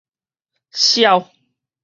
[0.81, 1.29] 痟